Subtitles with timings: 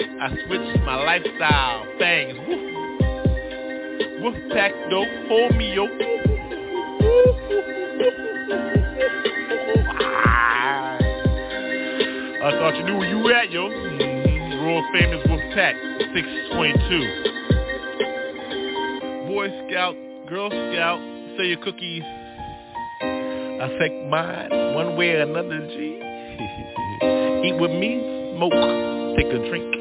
[0.00, 1.86] I switched my lifestyle.
[1.98, 2.38] Fangs.
[2.48, 2.60] Woof.
[4.22, 5.08] Woof pack dope.
[5.28, 5.86] Hold me yo.
[10.22, 10.98] Ah.
[12.42, 13.68] I thought you knew where you were at, yo.
[13.68, 14.66] Mm-hmm.
[14.66, 15.74] World famous Wolf Pack,
[16.14, 17.30] 622.
[19.28, 19.96] Boy Scout,
[20.28, 21.00] Girl Scout,
[21.38, 22.02] say your cookies
[23.60, 25.96] affect mine one way or another, G.
[27.46, 28.52] Eat with me, smoke,
[29.16, 29.79] take a drink.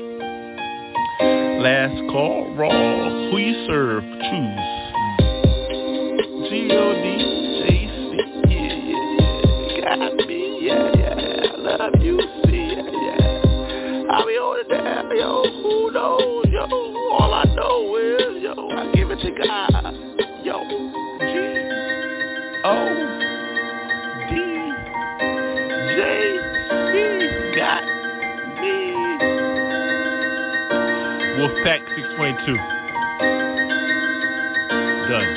[1.59, 2.72] Last call, raw.
[2.72, 4.80] Who you serve, choose.
[6.47, 7.08] G-O-D,
[7.68, 8.16] yeah,
[8.47, 9.98] yeah, yeah.
[9.98, 11.52] Got me, yeah, yeah.
[11.58, 14.03] Love you, see, yeah, yeah.
[14.09, 14.40] I'll be
[14.74, 15.44] down, yo.
[15.62, 16.64] Who knows, yo?
[17.19, 19.99] All I know is, yo, I give it to God.
[31.50, 32.56] Wolfpack 622.
[35.10, 35.32] Done.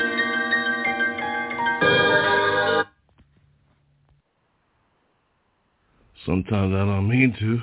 [6.23, 7.61] Sometimes I don't mean to.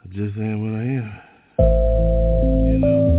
[0.00, 1.10] I just am what I am.
[2.72, 3.13] You know?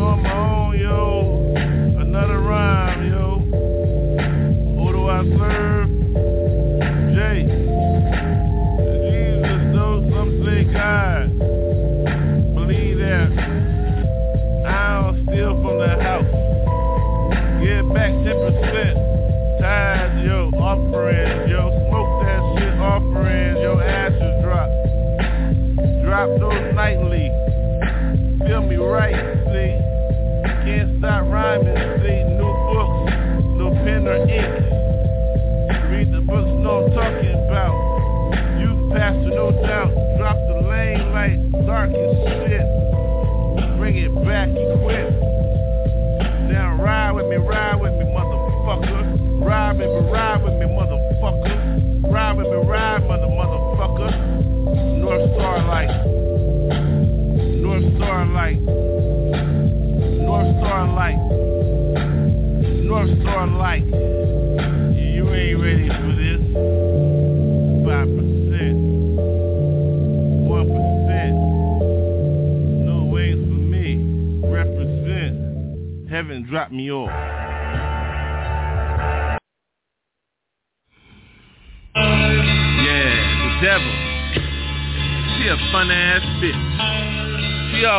[0.00, 1.54] On my own, yo.
[2.00, 2.57] Another rhyme,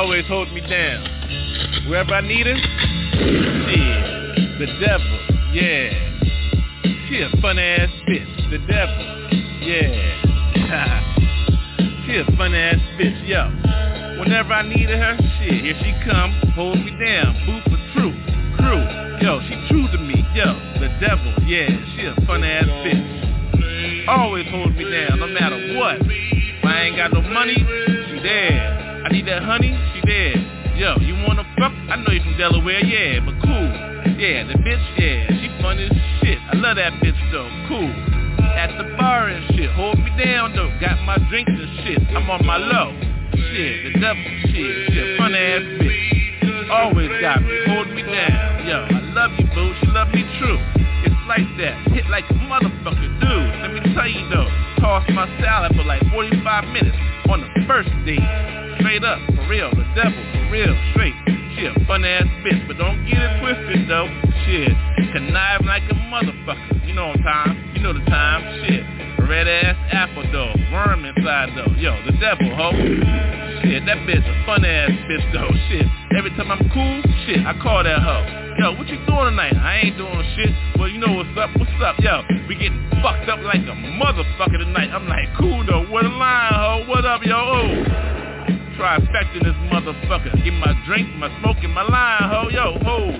[0.09, 1.03] always hold me down.
[1.87, 2.65] Wherever I need her, shit.
[4.57, 5.19] The devil,
[5.53, 5.93] yeah.
[7.07, 8.49] She a fun ass bitch.
[8.49, 9.05] The devil,
[9.61, 10.17] yeah.
[12.07, 13.51] she a fun ass bitch, yo.
[14.19, 18.17] Whenever I needed her, shit, here she come, hold me down, boo for truth,
[18.57, 18.81] crew.
[19.21, 20.57] Yo, she true to me, yo.
[20.81, 24.07] The devil, yeah, she a fun ass bitch.
[24.07, 26.01] Always hold me down, no matter what.
[26.01, 28.87] If I ain't got no money, she there.
[29.05, 29.77] I need that honey,
[32.39, 33.67] Delaware, yeah, but cool.
[34.15, 35.91] Yeah, the bitch, yeah, she fun as
[36.23, 36.39] shit.
[36.47, 37.91] I love that bitch though, cool.
[38.55, 40.71] At the bar and shit, hold me down though.
[40.79, 42.95] Got my drinks and shit, I'm on my low.
[43.35, 44.23] Shit, the devil,
[44.55, 46.71] shit, she a fun ass bitch.
[46.71, 48.63] Always got me, hold me down.
[48.63, 50.63] Yo, I love you, boo, she love me true.
[51.03, 53.51] It's like that, hit like a motherfucker, dude.
[53.67, 54.47] Let me tell you though,
[54.79, 56.39] toss my salad for like 45
[56.71, 56.95] minutes
[57.27, 58.23] on the first date.
[58.79, 61.38] Straight up, for real, the devil, for real, straight.
[61.59, 64.07] She fun ass bitch, but don't get it twisted though.
[64.47, 64.71] Shit,
[65.11, 66.87] connive like a motherfucker.
[66.87, 68.63] You know time, you know the time.
[68.63, 68.79] Shit,
[69.27, 71.75] red ass apple though, worm inside though.
[71.75, 72.71] Yo, the devil, ho.
[73.59, 75.51] Shit, that bitch a fun ass bitch though.
[75.67, 75.85] Shit,
[76.15, 78.55] every time I'm cool, shit, I call that hoe.
[78.59, 79.55] Yo, what you doing tonight?
[79.59, 80.55] I ain't doing shit.
[80.79, 81.49] Well, you know what's up?
[81.59, 81.99] What's up?
[81.99, 84.95] Yo, we getting fucked up like a motherfucker tonight.
[84.95, 85.83] I'm like, cool though.
[85.91, 86.85] What a line, ho.
[86.87, 87.35] What up, yo?
[87.35, 88.28] Oh.
[88.79, 90.31] Trifecting this motherfucker.
[90.39, 92.47] Get my drink, my smoke, and my line, ho.
[92.47, 93.11] Yo, ho.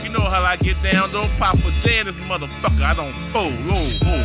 [0.00, 1.12] You know how I get down.
[1.12, 2.80] Don't pop a in this motherfucker.
[2.80, 3.52] I don't fold.
[3.68, 4.20] Whoa, whoa.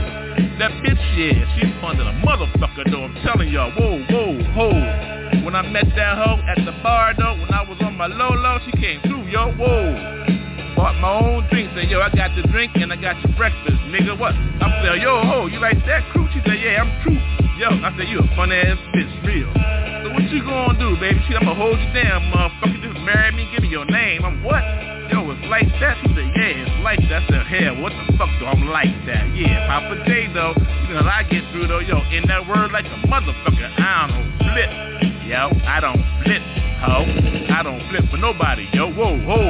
[0.56, 3.04] That bitch, yeah, she's fun than a motherfucker, though.
[3.04, 3.76] I'm telling y'all.
[3.76, 5.44] Whoa, whoa, ho.
[5.44, 8.32] When I met that hoe at the bar, though, when I was on my low
[8.32, 9.52] low, she came through, yo.
[9.60, 10.80] Whoa.
[10.80, 11.76] Bought my own drink.
[11.76, 14.18] Said, yo, I got the drink and I got your breakfast, nigga.
[14.18, 14.32] What?
[14.32, 16.26] I'm yo, ho, you like that crew?
[16.32, 17.20] She said, yeah, I'm true.
[17.60, 19.99] Yo, I said, you a fun ass bitch, real.
[20.30, 21.18] What you gonna do, baby?
[21.26, 22.86] She, I'ma hold you down, motherfucker.
[22.86, 24.24] Just marry me, give me your name.
[24.24, 24.62] I'm what?
[25.10, 25.98] Yo, it's like that.
[26.06, 27.26] She said, yeah, it's like that.
[27.26, 29.26] I said, hell, what the fuck do I'm like that?
[29.34, 30.54] Yeah, Papa J though,
[30.86, 34.30] you know I get through though, yo, in that word like a motherfucker, I don't
[34.38, 34.70] flip,
[35.26, 36.46] yo, I don't flip,
[36.78, 37.10] ho,
[37.50, 39.50] I don't flip for nobody, yo, whoa, whoa,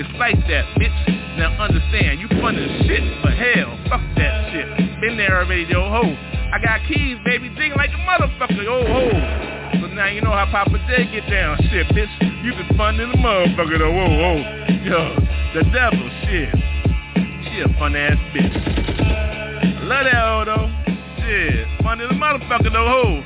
[0.00, 0.96] it's like that, bitch.
[1.36, 4.85] Now understand, you fun as shit, but hell, fuck that shit.
[5.06, 6.02] Been there already, yo, ho.
[6.02, 9.78] I got keys, baby, digging like a motherfucker, yo, ho.
[9.78, 11.58] So now you know how Papa J get down.
[11.70, 12.10] Shit, bitch,
[12.42, 13.92] you been fun in the motherfucker though.
[13.92, 14.42] Whoa, whoa.
[14.82, 15.14] Yo,
[15.54, 16.50] the devil, shit.
[17.46, 19.86] She a fun ass bitch.
[19.86, 20.74] Love that hoe though.
[21.22, 23.22] Shit, fun in the motherfucker though, ho.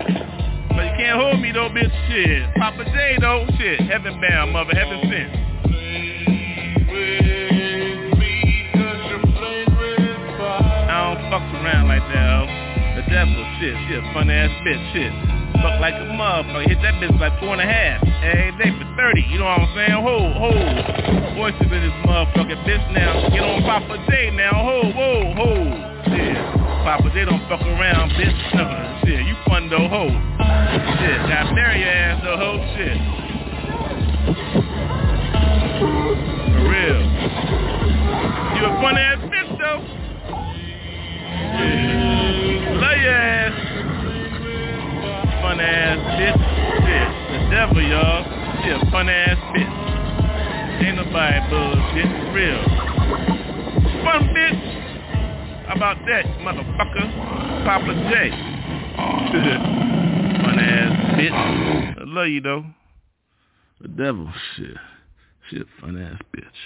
[0.69, 1.89] But you can't hold me though, bitch.
[2.11, 2.57] Shit.
[2.57, 3.81] Papa J though, shit.
[3.89, 5.41] Heaven bound, mother, heaven sent.
[11.31, 12.43] I around like that, ho.
[12.99, 15.15] The devil, shit, she a fun ass bitch, shit.
[15.63, 16.67] Fuck like a motherfucker.
[16.67, 18.03] Hit that bitch like four and a half.
[18.03, 19.23] Every day for 30.
[19.31, 19.95] You know what I'm saying?
[19.95, 20.51] Ho, ho.
[21.39, 23.31] Voices in this motherfucking bitch now.
[23.31, 24.59] Get on Papa J now.
[24.59, 25.55] Ho, whoa, ho.
[26.11, 26.35] Shit.
[26.83, 28.35] Papa J don't fuck around, bitch.
[28.59, 28.67] No,
[29.07, 29.23] shit.
[29.23, 30.11] You fun though, ho.
[30.11, 31.19] Shit.
[31.31, 32.59] Got marry your ass though, ho.
[32.75, 32.99] Shit.
[35.79, 37.07] For real.
[38.59, 40.10] You a fun ass bitch though.
[43.11, 43.53] Ass
[45.43, 46.41] fun ass bitch.
[46.85, 48.25] Shit, the devil, y'all.
[48.63, 49.75] She a fun ass bitch.
[50.87, 52.63] Ain't nobody bullshit, real.
[54.05, 54.63] Fun bitch.
[55.67, 57.07] How about that, motherfucker?
[57.65, 58.13] Papa J.
[60.43, 61.39] fun ass bitch.
[62.01, 62.65] I love you though.
[63.81, 64.77] The devil, shit.
[65.49, 66.61] She a fun ass bitch.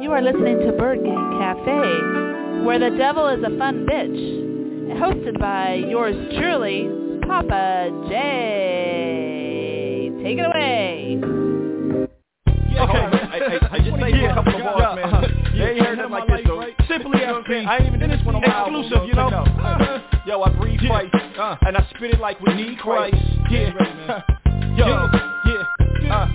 [0.00, 4.40] You are listening to ByrdGang Cafe, where the devil is a fun bitch
[4.96, 6.88] hosted by yours truly,
[7.26, 8.16] Papa J.
[10.22, 11.18] Take it away.
[12.72, 15.04] Yeah, okay, I, I, I just say yeah, a couple of bars, man.
[15.12, 15.20] Uh,
[15.52, 16.64] yeah, ain't heard nothing like this, though.
[16.88, 17.66] Simply FB.
[17.66, 19.28] I ain't even did this one on my Exclusive, you know?
[19.28, 23.16] Uh, yo, I breathe Christ, uh, and I spit it like we need Christ.
[23.50, 23.74] Yeah,
[24.78, 25.10] yo,
[25.44, 26.28] yeah, uh,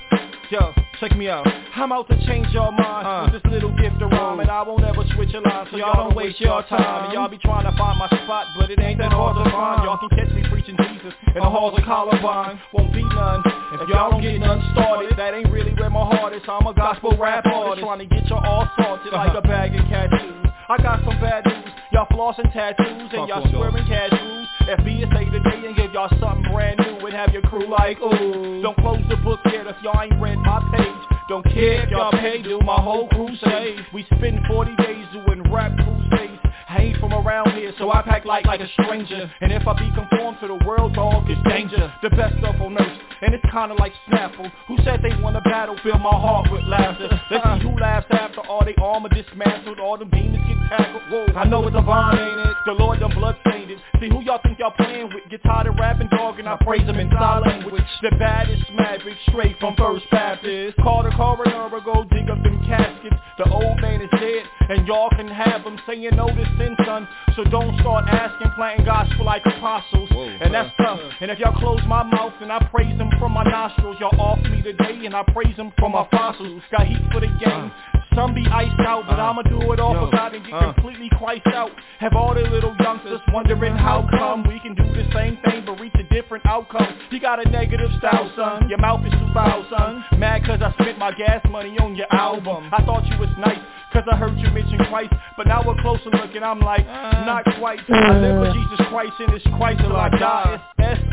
[0.52, 0.85] yo.
[1.00, 1.46] Check me out.
[1.76, 4.40] I'm out to change your mind uh, with this little gift of rhyme.
[4.40, 7.06] And I won't ever switch a line so y'all don't waste your time.
[7.06, 9.84] And y'all be trying to find my spot but it ain't that hard to find.
[9.84, 12.60] Y'all can catch me preaching Jesus in the halls of Columbine.
[12.74, 13.44] Won't be none.
[13.82, 16.42] If y'all don't get none started That ain't really where my heart is.
[16.48, 19.86] I'm a gospel rap artist Trying to get y'all all salted like a bag of
[19.88, 24.50] cat food I got some bad news Y'all flossing tattoos and y'all swearing cash rules
[24.68, 27.98] FB is say today and give y'all something brand new And have your crew like,
[28.02, 31.90] ooh Don't close the book yet if y'all ain't read my page don't care if
[31.90, 33.84] y'all pay, do my whole crusade.
[33.92, 36.40] We spend 40 days doing rap crusades.
[36.70, 39.32] I ain't from around here, so I pack light like a stranger.
[39.42, 41.92] And if I be conformed to the world, dog, it's danger.
[42.04, 44.52] The best stuff on earth, and it's kinda like Snapple.
[44.68, 45.76] Who said they wanna battle?
[45.82, 47.10] Fill my heart with laughter.
[47.32, 51.04] Let's see who laughs after all they armor dismantled, all them demons get tackled.
[51.10, 52.56] Whoa, I know it's a vine, ain't it?
[52.66, 53.80] The Lord done blood stained it.
[54.00, 55.30] See who y'all think y'all playing with?
[55.30, 57.84] Get tired of rapping, dog, and I praise him in sign language.
[58.02, 60.78] The baddest maverick, straight from First Baptist.
[60.78, 63.16] Call the coroner or go dig up them caskets.
[63.38, 67.08] The old man is dead, and y'all can have him saying no to sin, son.
[67.36, 70.10] So don't start asking, planting gospel like apostles.
[70.12, 71.00] Whoa, and that's tough.
[71.22, 74.40] And if y'all close my mouth and I praise him from my nostrils, y'all off
[74.40, 76.62] me today and I praise him for my fossils.
[76.72, 77.72] Got heat for the game.
[78.16, 81.10] Some be iced out, but I'ma do it all for God and get uh, completely
[81.18, 81.72] Christ out.
[82.00, 85.80] Have all the little youngsters wondering how come we can do the same thing but
[85.82, 86.88] reach a different outcome.
[87.12, 88.70] You got a negative style, son.
[88.70, 90.06] Your mouth is too foul, son.
[90.18, 92.70] Mad cause I spent my gas money on your album.
[92.72, 93.60] I thought you was nice
[93.92, 95.14] cause I heard you mention Christ.
[95.36, 97.80] But now we're closer looking, I'm like, not quite.
[97.90, 100.62] I live for Jesus Christ and it's Christ till I die.
[100.80, 101.06] It's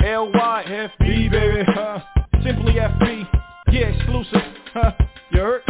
[0.00, 1.62] S-I-M-P-L-Y-F-B, baby.
[1.68, 2.00] Huh.
[2.42, 3.28] Simply FB.
[3.70, 4.40] Yeah, exclusive.
[4.72, 4.92] Huh.
[5.30, 5.62] You heard?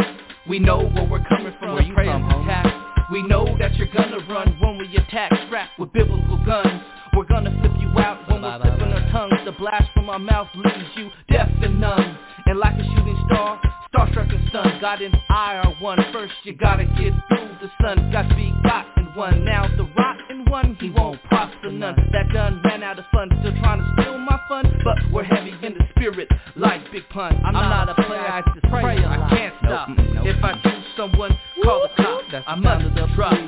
[0.49, 1.75] We know where we're coming from.
[1.75, 2.67] Where you from, attack.
[3.11, 5.33] We know that you're gonna run when we attack.
[5.47, 6.83] Strapped with biblical guns.
[7.17, 9.45] We're gonna flip you out when we're flipping our tongues.
[9.45, 12.17] The blast from our mouth leaves you deaf and numb.
[12.47, 13.61] And like a shooting star,
[13.95, 14.81] starstruck and stunned.
[14.81, 15.99] Got an IR one.
[16.13, 17.51] First you gotta get through.
[17.61, 19.45] The sun got to be gotten one.
[19.45, 21.97] Now the rock rotten one, he won't prosper none.
[22.13, 23.29] That done ran out of fun.
[23.41, 26.29] Still trying to steal my fun, but we're heavy in the spirit.
[26.57, 27.37] Like Big Pun.
[27.45, 29.05] I'm, I'm not, not, a player, I just pray.
[29.05, 29.89] I can't stop.
[29.89, 32.25] Nope, nope, if I do someone, call the cops.
[32.33, 33.39] That's I must drop.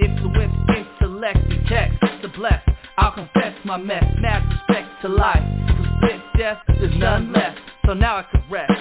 [0.00, 2.62] Influence, intellect, and text to bless.
[2.98, 4.04] I'll confess my mess.
[4.20, 5.42] Mad respect to life.
[5.68, 7.58] Cause with death, there's none left.
[7.86, 8.72] So now I can rest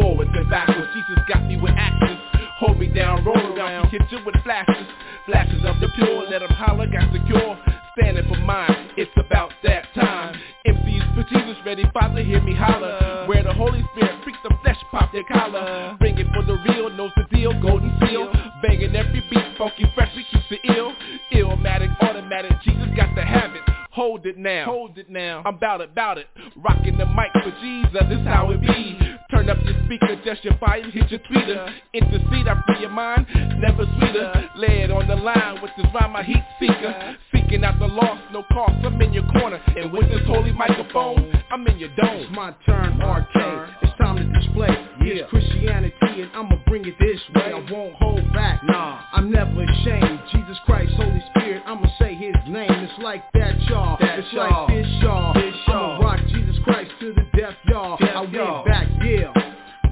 [0.00, 0.88] forwards and backwards.
[0.94, 2.18] Jesus got me with actions.
[2.58, 4.86] Hold me down, roll around, hit you with flashes.
[5.26, 7.58] Flashes of the pure, let them holler, got secure.
[7.98, 10.38] Standing for mine, it's about that time.
[10.66, 13.26] MCs for Jesus ready, Father, hear me holler.
[13.26, 15.96] Where the Holy Spirit freaks the flesh, pop their collar.
[15.98, 18.30] Bring it for the real, knows the deal, golden seal.
[18.62, 20.92] Banging every beat, funky, fresh, we keep the ill.
[21.32, 23.62] Illmatic, automatic, Jesus got the habit.
[24.00, 24.64] Hold it now.
[24.64, 25.42] Hold it now.
[25.44, 26.26] I'm bout it, bout it.
[26.56, 28.98] Rocking the mic for Jesus, this how it be.
[29.30, 31.70] Turn up your speaker, just your fire, hit your tweeter.
[31.92, 33.26] Intercede, I free your mind,
[33.58, 34.48] never sweeter.
[34.56, 37.18] Lay it on the line with this rhyme, my heat seeker.
[37.30, 39.60] Seeking out the lost, no cost, I'm in your corner.
[39.76, 42.22] And with this holy microphone, I'm in your dome.
[42.22, 44.68] It's my turn, arcade time to display
[45.04, 45.26] yeah.
[45.28, 47.52] Christianity and I'ma bring it this way.
[47.52, 48.62] I won't hold back.
[48.64, 50.20] Nah, I'm never ashamed.
[50.32, 52.70] Jesus Christ, Holy Spirit, I'ma say his name.
[52.70, 53.96] It's like that, y'all.
[54.00, 54.66] That it's y'all.
[54.66, 55.34] like this, y'all.
[55.34, 55.96] This, y'all.
[55.96, 57.96] I'ma rock Jesus Christ to the death, y'all.
[57.98, 59.32] Death, I went back, yeah.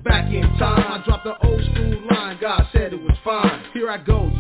[0.05, 2.39] Back in time, I dropped the old school line.
[2.41, 3.65] God said it was fine.
[3.75, 4.31] Here I go,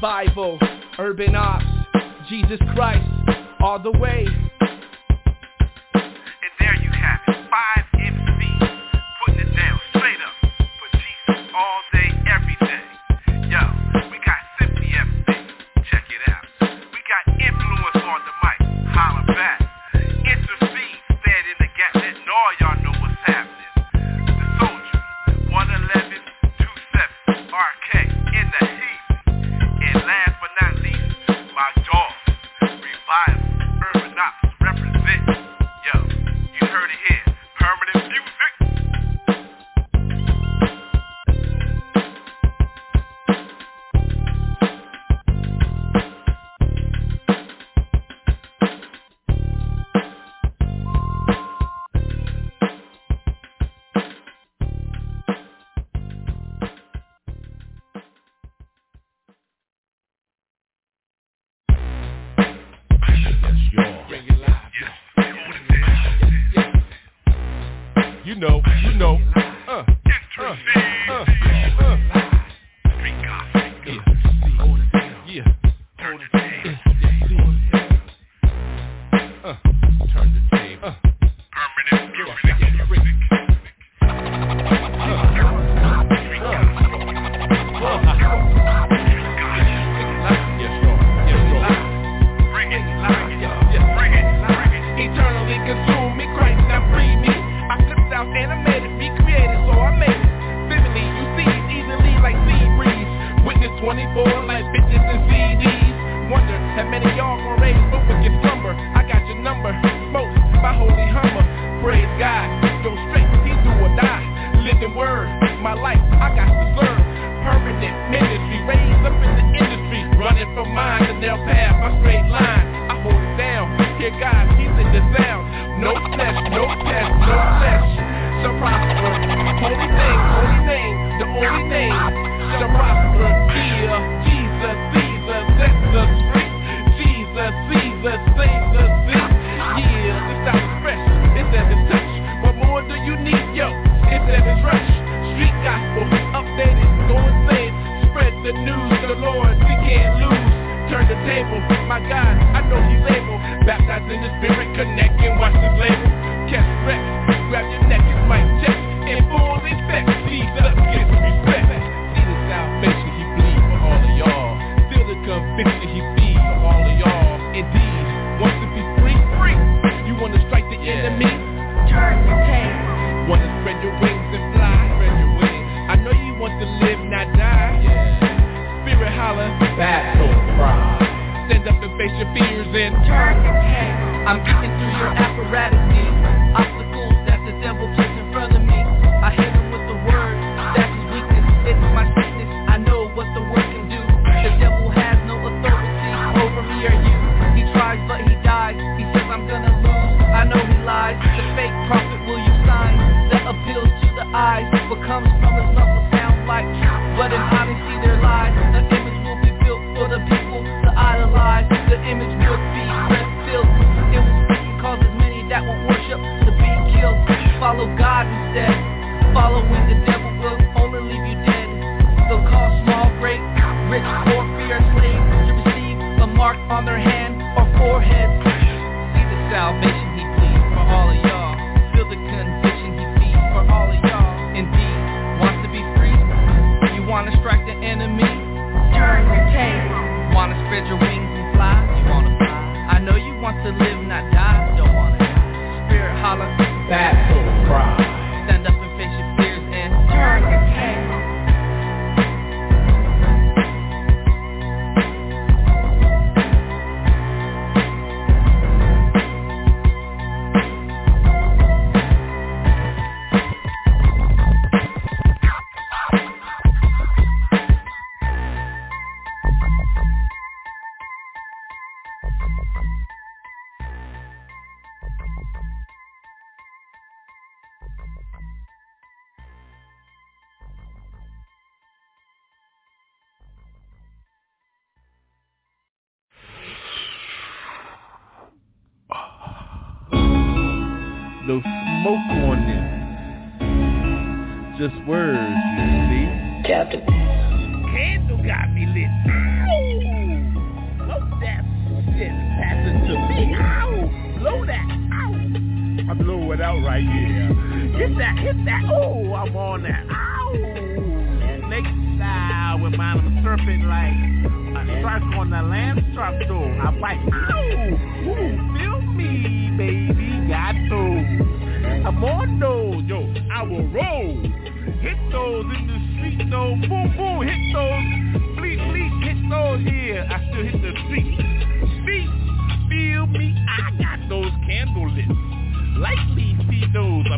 [0.00, 0.58] Bible,
[0.98, 1.64] urban ops,
[2.28, 3.08] Jesus Christ,
[3.60, 4.26] all the way.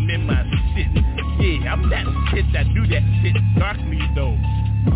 [0.01, 0.89] I'm in my shit.
[1.45, 4.35] Yeah, I'm that shit that do that shit darkly though.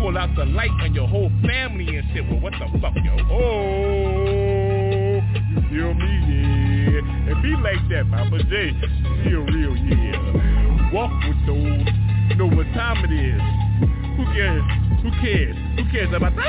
[0.01, 2.27] Pull out the light on your whole family and shit.
[2.27, 3.13] Well, what the fuck, yo?
[3.29, 6.09] Oh, you feel me?
[6.89, 7.05] Yeah.
[7.29, 8.73] And be like that, Papa J.
[9.29, 10.91] Feel real, yeah.
[10.91, 11.85] Walk with those.
[12.37, 13.41] Know what time it is.
[14.17, 14.63] Who cares?
[15.03, 15.55] Who cares?
[15.77, 16.45] Who cares about that?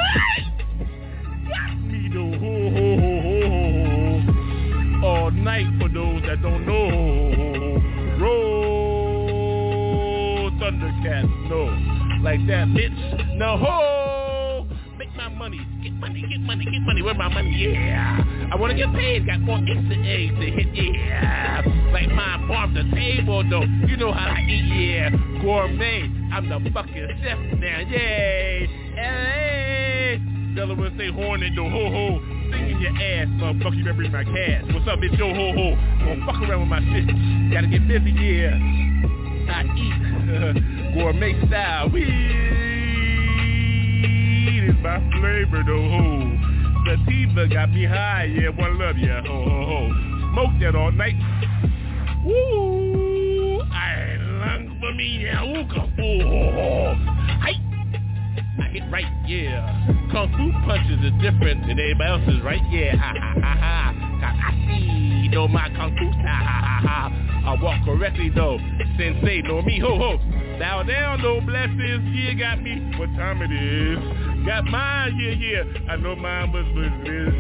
[1.46, 2.32] Got me though.
[2.38, 5.06] Ho, ho, ho, ho, ho, ho.
[5.06, 7.95] All night for those that don't know.
[8.18, 9.36] Roll
[10.52, 11.64] Thundercats, no.
[12.22, 13.36] Like that, bitch.
[13.36, 14.66] Now ho!
[14.98, 15.60] Make my money.
[15.82, 17.02] Get money, get money, get money.
[17.02, 17.50] Where my money?
[17.50, 18.24] Yeah.
[18.50, 19.26] I wanna get paid.
[19.26, 20.68] Got more and A's to hit.
[20.94, 21.62] Yeah.
[21.92, 23.64] Like my farm to table though.
[23.86, 24.64] You know how I eat.
[24.90, 25.10] Yeah.
[25.42, 26.10] Gourmet.
[26.32, 27.78] I'm the fucking chef now.
[27.80, 28.66] Yay.
[28.94, 30.20] Hey.
[30.54, 31.68] Delaware say hornet though.
[31.68, 32.35] Ho ho.
[32.76, 33.76] In your ass, motherfucker.
[33.76, 34.64] You better bring my cash.
[34.74, 35.16] What's up, bitch?
[35.18, 35.76] Yo ho ho.
[36.04, 37.06] Don't fuck around with my shit.
[37.50, 38.10] Gotta get busy.
[38.12, 38.52] Yeah.
[39.48, 41.88] I eat gourmet style.
[41.88, 42.04] Weed
[44.68, 45.88] is my flavor though.
[45.88, 46.36] Ho.
[46.84, 48.24] Sativa got me high.
[48.24, 48.98] Yeah, one love.
[48.98, 49.22] Yeah.
[49.22, 49.88] Ho ho ho.
[50.34, 51.16] Smoke that all night.
[52.26, 53.60] Woo!
[53.72, 55.46] I long for me now.
[55.46, 55.64] Ooh.
[55.64, 55.80] Ho
[56.52, 57.25] ho.
[58.80, 58.84] Hi.
[58.84, 59.28] I hit right.
[59.28, 59.86] Yeah.
[60.12, 62.62] Kung fu punches is different than everybody else's, right?
[62.70, 62.96] Yeah.
[62.96, 63.92] Ha ha ha ha.
[64.22, 66.10] I see know my kung fu.
[66.22, 67.52] Ha ha ha ha.
[67.52, 68.58] I walk correctly though.
[68.96, 69.78] Sensei know me.
[69.80, 70.18] Ho ho.
[70.58, 72.02] Bow down, no blessings.
[72.14, 72.92] Yeah, got me.
[72.98, 73.98] What time it is?
[74.46, 75.16] Got mine.
[75.18, 75.92] Yeah, yeah.
[75.92, 77.34] I know mine was business.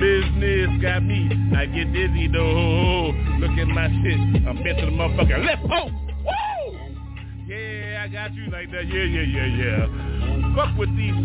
[0.00, 1.28] Business got me.
[1.56, 2.54] I get dizzy though.
[2.54, 3.38] Ho, ho.
[3.38, 4.18] Look at my shit.
[4.46, 5.62] I'm bent the motherfucker left.
[5.70, 5.90] Oh.
[6.24, 6.78] Woo!
[7.46, 8.86] Yeah, I got you like that.
[8.86, 10.43] Yeah, yeah, yeah, yeah.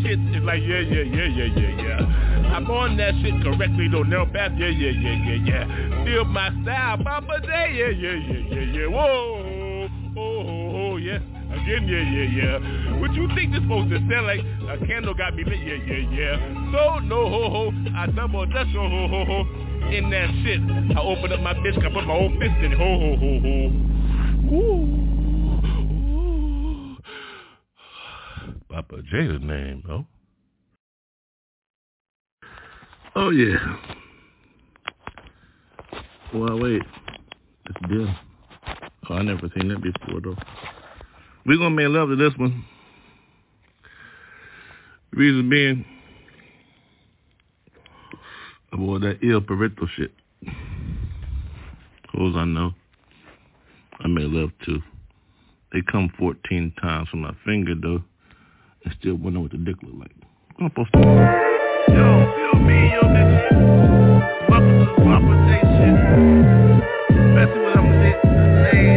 [0.09, 0.35] Shits.
[0.35, 2.55] It's like, yeah, yeah, yeah, yeah, yeah, yeah.
[2.55, 4.03] I'm on that shit correctly though.
[4.03, 6.03] Now back, yeah, yeah, yeah, yeah, yeah.
[6.03, 8.87] Feel my style, Papa J, yeah, yeah, yeah, yeah, yeah.
[8.87, 11.19] Whoa, oh, oh, oh, yeah.
[11.53, 12.99] Again, yeah, yeah, yeah.
[12.99, 14.41] What you think this supposed to sound like?
[14.69, 16.37] A candle got me lit, yeah, yeah, yeah.
[16.73, 17.73] So, no, ho, ho.
[17.95, 19.89] I double dutch, ho, ho, ho, ho.
[19.89, 20.61] In that shit.
[20.97, 24.55] I open up my bitch, I put my whole fist in, ho, ho, ho, ho.
[24.55, 25.08] Ooh.
[28.79, 30.05] Papa J's name, though.
[33.13, 33.57] Oh yeah.
[36.33, 36.81] Well, wait.
[37.65, 38.07] It's Bill.
[39.09, 40.37] Oh, I never seen that before though.
[41.45, 42.63] We're gonna make love to this one.
[45.11, 45.83] Reason being,
[48.71, 50.13] avoid that ill parental shit.
[52.13, 52.71] Hoes I know.
[53.99, 54.79] I made love to.
[55.73, 58.03] They come 14 times from my finger though,
[58.85, 60.11] and still wonder what the dick look like.
[60.59, 60.99] I'm supposed to.
[60.99, 64.49] Yo, feel me, yo, nigga.
[64.49, 65.95] Welcome to Papa J shit.
[67.75, 68.17] I'm lit,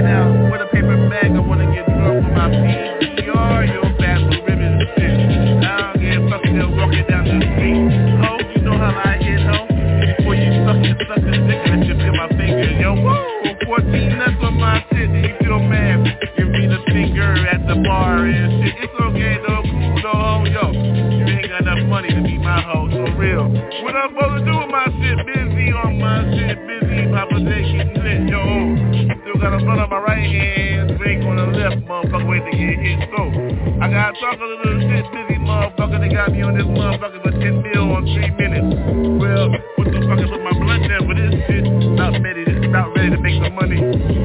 [0.06, 1.30] out with a paper bag.
[1.30, 5.64] I wanna get drunk with my PDR, yo, fast with ribbons and.
[5.64, 7.78] I don't give a fuck, still walking down the street.
[8.22, 9.66] Ho, you know how I hit, ho.
[10.18, 12.94] Before you suck your suck dick, and just feel my finger, yo.
[12.94, 14.21] Woo, 14 nuts on
[14.72, 16.00] my shit, and you feel mad.
[16.36, 18.74] Give me the finger at the bar and shit.
[18.80, 20.64] It's okay though, cool though, oh, yo.
[20.72, 23.44] You ain't got enough money to be my hoe, so real.
[23.84, 25.16] What I'm supposed to do with my shit?
[25.28, 27.04] Busy on my shit, busy.
[27.12, 28.40] Papa J getting lit, yo.
[29.20, 32.52] Still got a blunt on my right hand, drink on the left, motherfucker, wait to
[32.56, 32.98] get hit.
[33.12, 33.28] So,
[33.76, 36.00] I gotta talk a little shit, busy motherfucker.
[36.00, 38.72] They got me on this motherfucker for 10 mil on 3 minutes.
[39.20, 41.64] Well, what the fuck, I put my blunt there for this shit.
[41.92, 44.21] Not ready, to, not ready to make some money.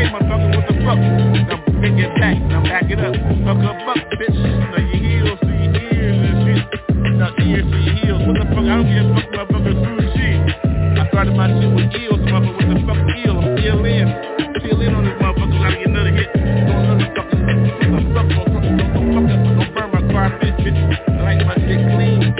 [0.00, 0.96] J, motherfucker, what the fuck?
[1.84, 3.12] Take it back, now back it up.
[3.44, 4.32] Fuck up, fuck, bitch.
[4.32, 6.64] Now your heels to your ears and shit.
[7.20, 8.24] Now ears to your heels.
[8.24, 8.64] What the fuck?
[8.64, 10.40] I don't give a fuck, motherfucker, through shit.
[10.96, 13.44] I started my shit with eels, motherfucker, what the fuck, eel?
[13.44, 14.08] I'm still in.
[14.56, 16.32] Still in on this motherfucker, gotta get another hit.
[16.32, 17.44] Don't another fucking,
[17.92, 20.80] don't fuck, don't fuck, don't fuck, don't burn my car, bitch, bitch.
[20.80, 22.32] I like my shit clean,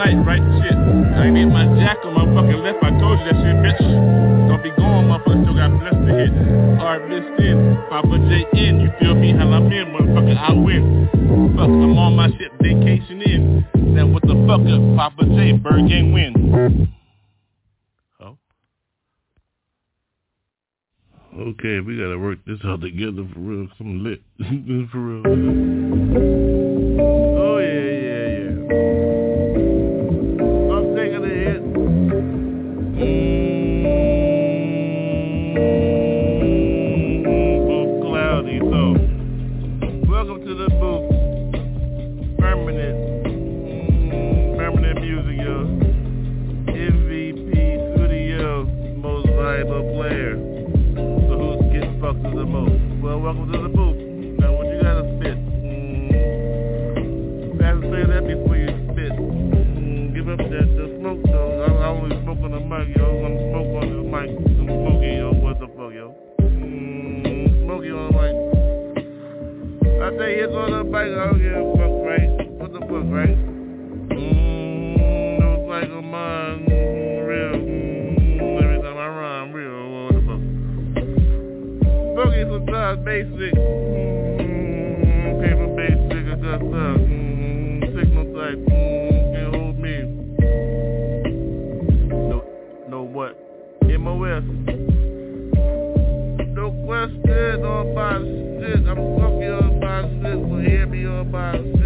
[0.00, 0.42] on this shit tonight, right?
[0.62, 0.76] Shit.
[0.76, 2.82] I ain't hit my jack on my fucking left.
[2.82, 3.84] I told you that shit, bitch.
[4.48, 5.42] Don't be going, motherfucker.
[5.44, 6.32] Still got blessed to hit.
[6.78, 7.76] Hard blessed in.
[7.88, 8.80] Papa J in.
[8.80, 9.32] You feel me?
[9.32, 10.36] Hell, I'm in, motherfucker.
[10.36, 11.08] I win.
[11.56, 12.52] Fuck, I'm on my shit.
[12.60, 13.66] Vacation in.
[13.94, 14.82] Now what the fuck up?
[14.96, 15.52] Papa J.
[15.52, 16.92] Bird game win.
[18.20, 18.36] Oh.
[21.36, 23.68] Okay, we gotta work this out together for real.
[23.78, 24.22] I'm lit.
[24.90, 25.22] for real.
[27.42, 29.09] Oh yeah, yeah, yeah.
[53.30, 53.94] welcome to the booth.
[54.40, 55.38] Now what you gotta spit?
[55.62, 56.10] Mm,
[57.60, 59.12] gotta say that before you spit.
[59.14, 61.62] Mm, give up that the smoke though.
[61.62, 63.06] I, I only smoke on the mic, yo.
[63.06, 64.34] I'm smoke on the mic.
[64.34, 65.30] I'm smoking, yo.
[65.30, 66.10] What the fuck, yo?
[66.42, 68.34] Mm, smoking on the mic.
[69.78, 71.14] I say it's on the mic.
[71.14, 72.34] I don't give a fuck, right?
[72.58, 73.49] What the fuck, right?
[82.90, 83.54] Sometimes basic.
[83.54, 86.26] Mm, paper basic.
[86.26, 86.98] I got stuff.
[86.98, 88.58] Mm, signal type.
[88.58, 89.94] Mm, can't hold me.
[92.08, 92.38] No,
[92.88, 93.32] no what?
[93.84, 94.44] MOS.
[96.56, 98.18] No question on my
[98.58, 98.82] shit.
[98.88, 100.38] I'm fucking on my shit.
[100.48, 101.79] So hear me on my shit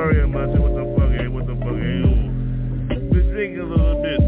[0.00, 0.60] I'm a little slurry on my shit.
[0.64, 1.12] What the fuck?
[1.12, 1.76] Hey, what the fuck?
[1.76, 2.32] Hey, ooh.
[2.88, 4.20] Been drinking a little bit.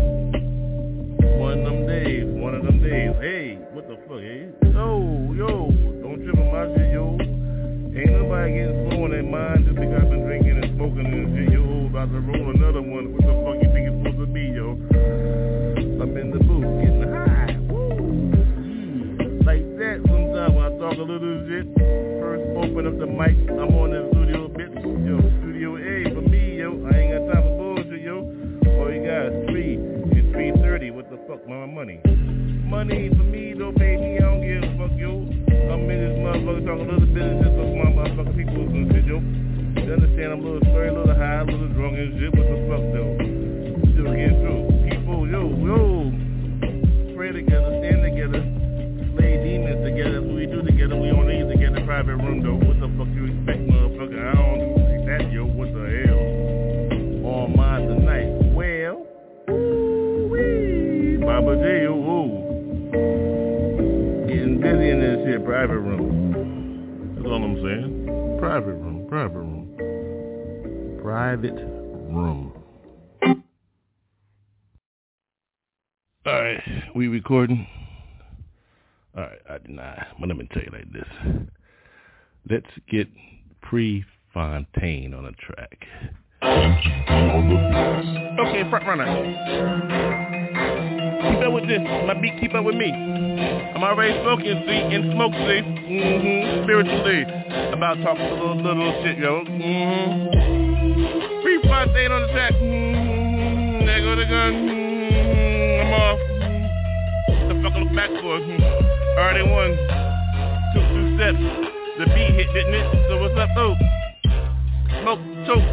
[1.40, 3.16] One of them days, one of them days.
[3.20, 4.52] Hey, what the fuck, eh?
[4.52, 4.68] hey?
[4.68, 5.72] Yo, yo,
[6.04, 7.16] don't trip on my shit, yo.
[7.16, 11.32] Ain't nobody getting slow in their mind just because I've been drinking and smoking and
[11.32, 11.88] shit, yo.
[11.88, 13.16] About to roll another one.
[13.16, 14.76] What the fuck you think it's supposed to be, yo?
[14.76, 17.56] I'm in the booth getting high.
[17.72, 18.12] Woo.
[19.48, 21.64] Like that sometimes when I talk a little shit.
[22.20, 23.71] First open up the mic, I'm
[32.84, 33.31] Money
[71.32, 72.52] Private room.
[76.26, 76.60] Alright,
[76.94, 77.66] we recording?
[79.16, 80.08] Alright, I deny.
[80.20, 81.08] But let me tell you like this.
[82.50, 83.08] Let's get
[83.62, 85.86] Prefontaine on a track.
[88.38, 89.06] Okay, front runner.
[91.30, 91.80] Keep up with this.
[91.80, 92.92] My beat keep up with me.
[92.92, 95.62] I'm already smoking, see, and smoke, see.
[95.62, 96.64] Mm-hmm.
[96.64, 97.22] Spiritually.
[97.72, 99.44] About talking a little, little shit, yo.
[99.44, 100.61] Mm-hmm.
[101.82, 102.54] Prefontaine on the track.
[102.54, 103.86] Mm-hmm.
[103.86, 104.52] There go the gun.
[104.70, 105.82] Mm-hmm.
[105.82, 106.22] I'm off.
[107.50, 108.38] The fuck I look back for?
[108.38, 109.18] Mm-hmm.
[109.18, 109.74] Already won.
[110.70, 111.42] Two, two steps.
[111.98, 112.86] The beat hit, didn't it?
[113.10, 113.74] So what's up, though?
[115.02, 115.66] Smoke, choke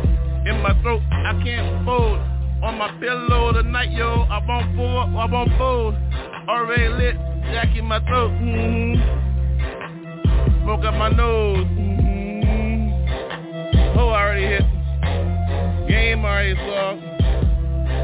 [0.50, 1.06] in my throat.
[1.14, 2.18] I can't fold
[2.66, 4.26] on my pillow tonight, yo.
[4.34, 5.94] I won't fold, I won't fold.
[6.50, 7.18] Already lit,
[7.54, 8.32] jack in my throat.
[8.32, 8.98] Mm-hmm.
[10.64, 11.68] Smoke up my nose.
[11.68, 12.90] Mm-hmm.
[14.00, 14.79] Oh, I already hit.
[15.90, 16.96] Game already saw.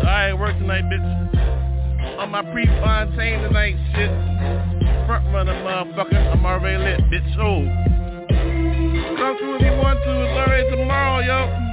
[0.03, 2.19] I ain't work tonight, bitch.
[2.19, 4.09] On my Prefontaine tonight, shit.
[5.07, 6.33] Front runner, motherfucker.
[6.33, 7.37] I'm already lit, bitch.
[7.37, 7.63] Oh.
[9.17, 10.11] Come through if you want to.
[10.25, 11.65] It's already tomorrow, yo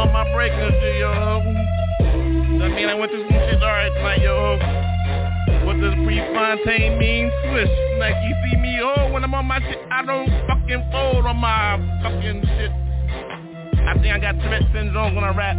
[0.00, 1.10] on my break shit, yo.
[1.10, 4.56] I mean, I went through some shit alright tonight, yo.
[5.66, 7.30] What does Prefontaine mean?
[7.44, 7.68] Swish.
[7.98, 11.36] Like, you see me, oh, when I'm on my shit, I don't fucking fold on
[11.36, 12.89] my fucking shit.
[13.86, 15.56] I think I got Tourette syndrome when I rap.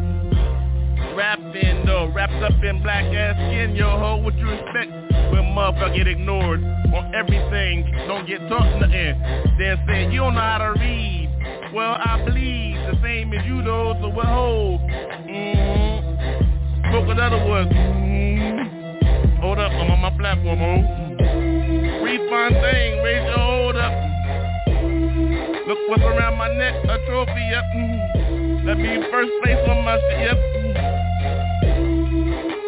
[1.16, 4.18] Rapping, though, wrapped up in black ass skin, yo, ho.
[4.18, 4.92] What you expect
[5.34, 7.92] when motherfucker get ignored on everything?
[8.08, 9.20] Don't get taught nothing.
[9.58, 11.30] Then say, you don't know how to read.
[11.74, 14.82] Well, I bleed the same as you though, so what hold?
[14.82, 16.90] Mm-hmm.
[16.90, 17.70] Smoke another one.
[17.70, 19.42] Mm-hmm.
[19.42, 20.84] Hold up, I'm on my platform, ho.
[22.02, 23.38] Prefontaine, raise your
[25.72, 27.64] Look what's around my neck, a trophy, yep.
[27.72, 28.68] Mm-hmm.
[28.68, 30.36] That be first place on my shit, yep.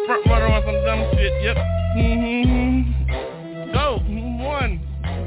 [0.08, 1.56] Front runner on some dumb shit, yep.
[2.00, 3.72] Mm-hmm.
[3.76, 4.00] Go,
[4.42, 4.80] one.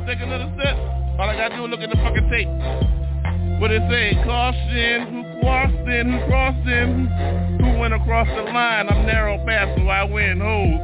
[0.10, 0.74] Take another step.
[1.22, 2.50] All I gotta do is look at the fucking tape.
[3.62, 4.18] What it say?
[4.26, 7.06] Caution, who crossed in, who crossed in,
[7.62, 8.90] who went across the line?
[8.90, 10.42] I'm narrow path, so I win.
[10.42, 10.82] Hold.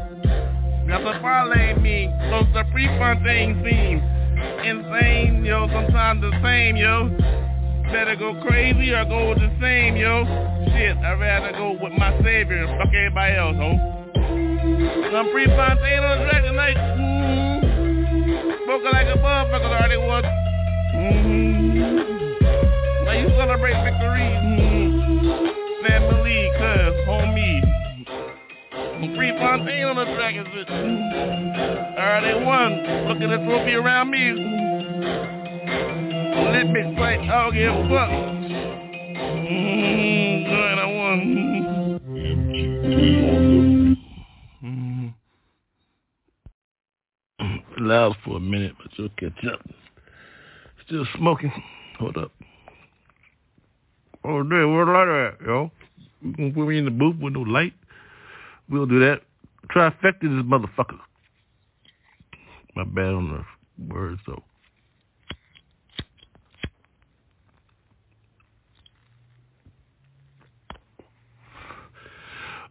[0.86, 2.14] That's a parlay me.
[2.30, 4.13] So the Prefontaine theme.
[4.66, 7.10] Insane, yo, sometimes the same, yo.
[7.92, 10.26] Better go crazy or go with the same, yo.
[10.72, 12.66] Shit, I'd rather go with my savior.
[12.80, 14.04] Fuck everybody else, ho.
[15.12, 16.78] Some Prefontaine on track tonight.
[16.78, 18.64] Mm-hmm.
[18.64, 20.24] Spoken like a motherfucker already was.
[20.96, 22.14] Mm-hmm.
[23.06, 24.30] Now you celebrate victory.
[24.42, 25.86] Mm-hmm.
[25.86, 27.62] Family, cuz, homie.
[29.16, 30.70] Prefontaine on the track is it.
[31.98, 32.72] Already won.
[33.08, 34.34] Look at the trophy around me.
[36.52, 37.20] Let me fight.
[37.20, 38.10] I don't give a fuck.
[39.44, 40.54] Mm-hmm.
[40.80, 41.20] I won.
[47.44, 47.86] Mm-hmm.
[47.86, 49.60] Loud for a minute, but you'll catch up.
[50.86, 51.52] Still smoking.
[52.00, 52.32] Hold up.
[54.26, 55.72] Oh, there, where the light at, yo?
[56.22, 57.74] You can put me in the booth with no light?
[58.70, 59.22] We'll do that.
[59.70, 61.00] Trifecta this motherfucker.
[62.76, 63.46] My bad on
[63.80, 64.44] the words though.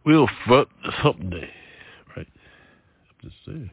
[0.05, 0.67] We'll fuck
[1.01, 1.49] someday,
[2.15, 2.27] right?
[2.27, 3.69] I'm just saying.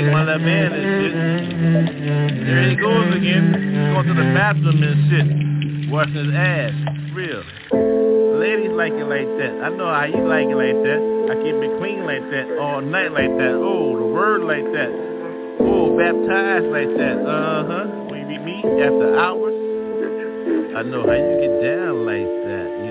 [0.00, 2.46] back while that man is shitting.
[2.46, 3.52] There he goes again.
[3.92, 5.90] Going to the bathroom and shit.
[5.90, 6.72] Washing his ass.
[7.12, 7.42] Real.
[8.38, 9.60] Ladies like it like that.
[9.62, 11.00] I know how you like it like that.
[11.30, 12.58] I keep it clean like that.
[12.58, 13.54] All night like that.
[13.54, 14.90] Oh, the word like that.
[15.60, 17.16] Oh, baptized like that.
[17.20, 18.08] Uh-huh.
[18.10, 19.52] We meet after hours,
[20.76, 22.68] I know how you get down like that.
[22.86, 22.89] You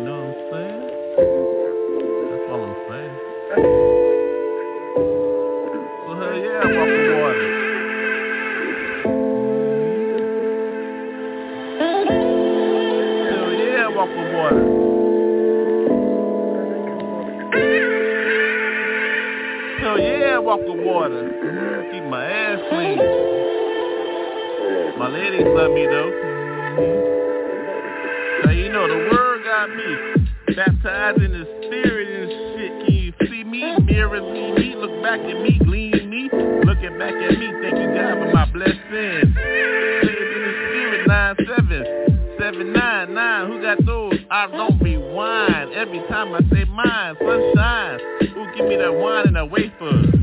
[20.89, 21.89] water.
[21.91, 22.97] Keep my ass clean.
[24.97, 26.11] My ladies love me though.
[28.43, 32.71] Now you know the word got me baptized in the spirit and shit.
[32.85, 33.77] Can you see me?
[33.85, 34.75] Mirror me, me.
[34.75, 36.29] Look back at me, glean me.
[36.65, 38.81] Looking back at me, thank you God for my blessings.
[38.89, 43.47] Saved in the spirit, nine seven, seven nine nine.
[43.47, 44.15] Who got those?
[44.31, 45.73] I don't rewind.
[45.73, 47.99] Every time I say mine, sunshine.
[48.33, 50.18] Who give me that wine and that wafer.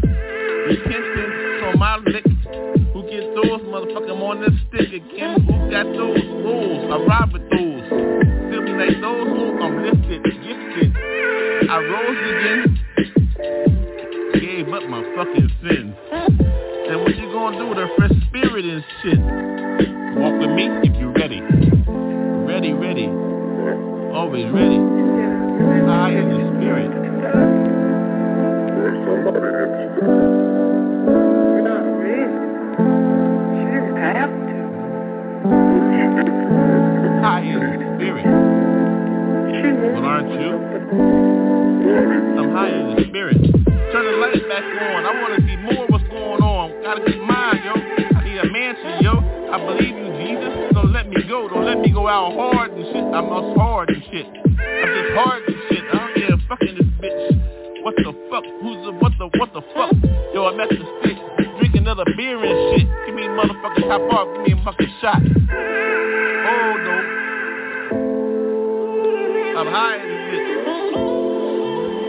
[4.76, 6.92] sick again who got those rules.
[6.92, 7.82] I ride with those.
[8.52, 10.96] Simulate those who I'm lifted, gifted.
[11.70, 12.78] I rose again.
[14.34, 15.94] Gave up my fucking sins.
[16.88, 19.18] Then what you gonna do with a fresh spirit and shit?
[20.18, 21.40] Walk with me if you ready.
[22.46, 23.08] Ready, ready.
[24.14, 24.78] Always ready.
[25.86, 27.06] I in the spirit.
[37.26, 37.42] high
[37.98, 38.22] spirit.
[38.22, 40.54] Well, aren't you?
[42.38, 43.34] I'm high in the spirit.
[43.90, 45.02] Turn the lights back on.
[45.02, 46.70] I want to see more of what's going on.
[46.86, 47.74] Gotta get mine, yo.
[47.74, 49.18] I need a mansion, yo.
[49.50, 50.70] I believe you, Jesus.
[50.70, 51.48] Don't let me go.
[51.48, 53.02] Don't let me go out hard and shit.
[53.02, 54.26] I'm us hard and shit.
[54.30, 55.82] I'm just hard and shit.
[55.82, 57.82] I don't give a fuck in this bitch.
[57.82, 58.46] What the fuck?
[58.62, 59.90] Who's the what the what the fuck?
[60.30, 61.18] Yo, I'm at the stick.
[61.58, 62.86] Drink another beer and shit.
[63.06, 64.46] Give me a motherfucking top off.
[64.46, 65.85] Give me a fucking shot.
[69.56, 70.50] I'm high in this bitch.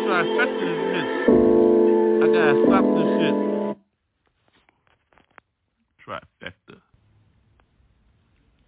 [0.04, 1.14] I'm to fetch this bitch.
[2.24, 3.36] I gotta stop this shit.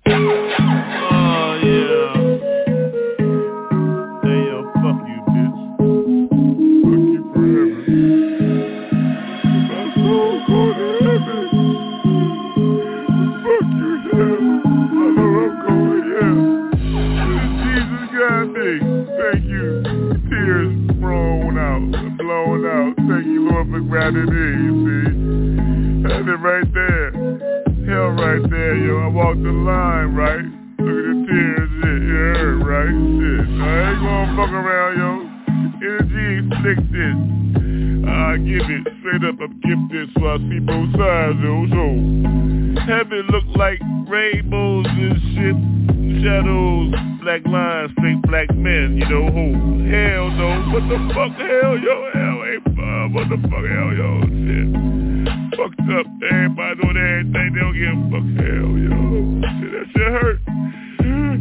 [0.06, 0.59] Trifecta.
[24.12, 26.10] Lord, for grabbing you see.
[26.10, 27.12] Had it right there.
[27.86, 28.98] Hell right there, yo.
[29.00, 30.46] I walked the line, right?
[30.80, 32.02] Look at the tears, shit.
[32.02, 32.90] You heard, right?
[32.90, 33.46] Shit.
[33.62, 35.10] I ain't gonna fuck around, yo.
[35.82, 37.18] Energy slick this.
[38.08, 38.99] I give it.
[39.10, 41.66] Straight up, I'm gifted, so I see both sides, yo.
[41.74, 41.86] So,
[42.86, 45.58] heaven look like rainbows and shit.
[46.22, 49.82] Shadows, black lines, straight black men, you know who?
[49.90, 50.62] Hell no.
[50.70, 51.96] What the fuck, hell, yo?
[52.14, 53.14] Hell ain't fun.
[53.18, 54.22] What the fuck, hell, yo?
[54.46, 55.00] Shit
[55.58, 56.06] fucked up.
[56.30, 57.50] Everybody doing everything.
[57.50, 58.30] They don't give a fuck.
[58.46, 58.94] Hell, yo.
[59.58, 60.40] Shit, that shit hurt.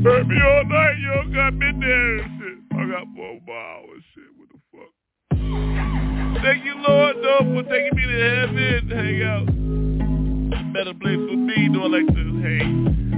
[0.09, 1.17] Hurt me all night, yo.
[1.37, 2.79] Got me there and shit.
[2.81, 4.08] I got more hours.
[6.43, 8.89] Thank you, Lord, though, for taking me to heaven.
[8.89, 9.47] to Hang out.
[10.73, 11.69] Better place for me.
[11.73, 12.29] Do I like this?
[12.43, 12.63] Hey,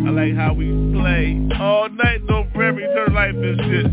[0.06, 0.66] I like how we
[0.96, 3.86] play all night, no forever, turn life and shit.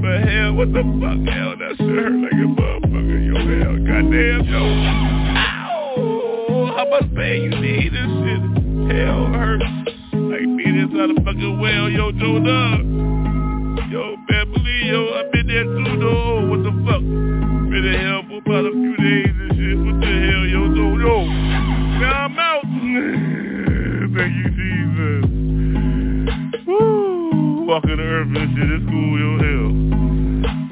[0.00, 1.20] But hell, what the fuck?
[1.28, 3.20] Hell, that shit hurt like a motherfucker.
[3.28, 4.62] Yo, hell, goddamn, yo.
[5.36, 6.72] Ow!
[6.76, 7.92] How much pain you need?
[7.92, 8.42] This shit,
[8.96, 9.64] hell hurts.
[10.16, 12.80] Like being inside a fucking well, yo, Joe Dub.
[13.92, 16.48] Yo, man, believe, yo, I've been there too, though.
[16.48, 17.49] What the fuck?
[18.50, 19.78] About a few days and shit.
[19.78, 21.22] What the hell, yo, Joe, yo?
[22.02, 22.66] Now I'm out.
[24.10, 25.22] Thank you, Jesus.
[26.66, 27.62] Woo!
[27.70, 29.70] Walking the earth and shit, it's cool, yo, hell.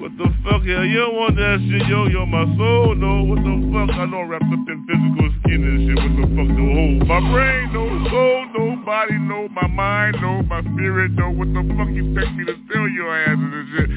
[0.03, 3.47] What the fuck, hell, you don't want that shit, yo, yo, my soul, no, what
[3.47, 6.51] the fuck, I know I'm wrapped up in physical skin and shit, what the fuck,
[6.51, 8.43] no, hold, my brain, no, soul,
[8.89, 12.57] body, no, my mind, no, my spirit, no, what the fuck you expect me to
[12.72, 13.91] tell your asses and this shit,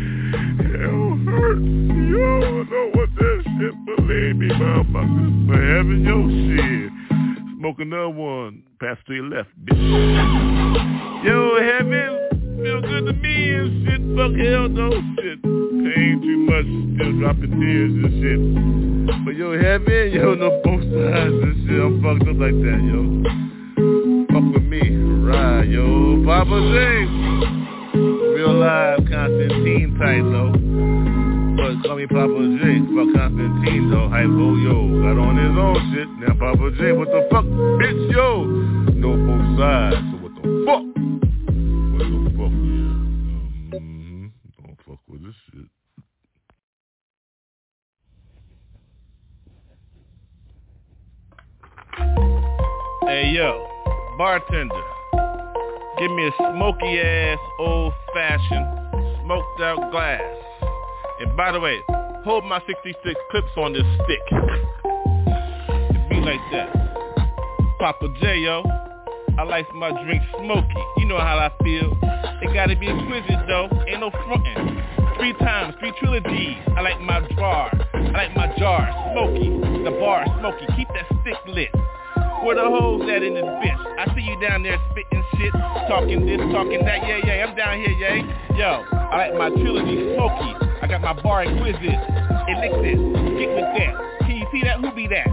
[0.68, 1.64] hell hurts,
[2.12, 6.92] yo, know what this shit, believe me, motherfuckers, for heaven, yo, shit,
[7.58, 9.80] smoke another one, pass to your left, bitch,
[11.24, 14.92] yo, heaven, feel good to me and shit, fuck hell no
[15.24, 15.40] shit.
[15.42, 16.68] Pain too much,
[17.00, 19.24] still dropping tears and shit.
[19.24, 21.80] But yo, heaven, yo, no both sides and shit.
[21.80, 24.11] I'm fucked up like that, yo.
[24.32, 24.82] Fuck with me,
[25.28, 26.24] right, yo.
[26.26, 26.76] Papa J.
[28.34, 30.24] Real live Constantine type.
[31.58, 32.80] But call me Papa J.
[32.96, 34.08] Fuck Constantine, though.
[34.08, 34.88] Hypo, yo.
[35.04, 36.08] Got on his own shit.
[36.20, 38.46] Now Papa J, what the fuck, bitch, yo.
[38.96, 40.84] No both sides, so what the fuck?
[41.92, 42.54] What the fuck?
[43.82, 44.28] Mm-hmm.
[44.64, 45.68] Don't fuck with this shit.
[53.08, 53.68] Hey yo,
[54.22, 54.76] bartender,
[55.98, 58.68] give me a smoky ass old fashioned
[59.24, 60.22] smoked out glass.
[61.22, 61.82] And by the way,
[62.24, 64.22] hold my 66 clips on this stick.
[64.30, 66.70] It be like that.
[67.80, 68.62] Papa J, yo.
[69.40, 70.68] I like my drink smoky.
[70.98, 71.98] You know how I feel.
[72.44, 73.70] It gotta be exquisite though.
[73.88, 74.84] Ain't no frontin'.
[75.18, 76.58] Three times, three trilogies.
[76.78, 77.72] I like my jar.
[77.96, 79.50] I like my jar smoky.
[79.84, 80.68] The bar smoky.
[80.78, 81.70] Keep that stick lit.
[82.44, 83.80] Where the hoes at in this bitch?
[84.00, 85.54] I see you down there spitting shit,
[85.88, 87.06] talking this, talking that.
[87.06, 88.26] Yeah, yeah, I'm down here, yay.
[88.58, 90.58] Yo, I like my trilogy smoky.
[90.82, 92.02] I got my bar exquisite.
[92.50, 92.98] Elixir,
[93.38, 93.94] get with that.
[94.26, 94.82] Can you see that?
[94.82, 95.30] Who be that?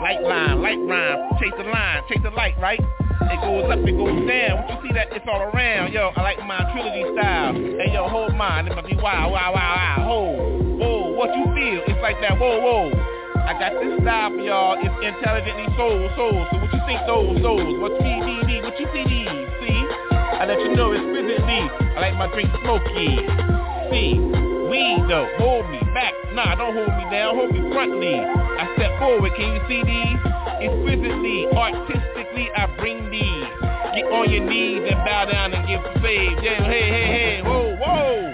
[0.00, 2.80] Light line, light rhyme, chase the line, chase the light, right?
[2.80, 4.64] It goes up, it goes down.
[4.64, 5.92] When you see that, it's all around.
[5.92, 7.52] Yo, I like my trilogy style.
[7.52, 8.66] Hey, yo, hold mine.
[8.66, 10.08] It must be wow, wow, wow, wow.
[10.08, 11.84] Whoa, whoa, what you feel?
[11.84, 12.38] It's like that.
[12.38, 13.15] Whoa, whoa.
[13.46, 14.74] I got this style for y'all.
[14.74, 16.46] It's intelligently soul, soul.
[16.50, 16.98] So what you think?
[17.06, 18.58] What's me, me, me?
[18.60, 19.30] What you see these?
[19.62, 19.80] See?
[20.10, 21.62] I let you know exquisitely.
[21.94, 23.22] I like my drink smoky.
[23.94, 24.18] See?
[24.66, 25.30] Weed though.
[25.38, 26.10] Hold me back.
[26.34, 27.38] Nah, don't hold me down.
[27.38, 28.18] Hold me frontly.
[28.18, 29.30] I step forward.
[29.38, 30.18] Can you see these?
[30.58, 33.46] Exquisitely, artistically, I bring these.
[33.94, 36.36] Get on your knees and bow down and give praise.
[36.42, 37.42] Yeah, hey, hey, hey.
[37.42, 38.32] Whoa, whoa.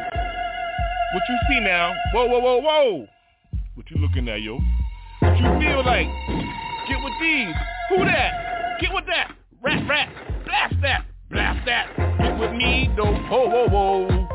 [1.12, 1.92] What you see now?
[2.14, 3.06] Whoa, whoa, whoa, whoa.
[3.74, 4.58] What you looking at, yo?
[5.22, 6.08] What you feel like?
[6.88, 7.54] Get with these.
[7.90, 8.78] Who that?
[8.80, 9.30] Get with that.
[9.62, 10.08] Rap, rap.
[10.44, 11.86] blast that, blast that.
[12.18, 14.28] Get with me, though, whoa, whoa, whoa.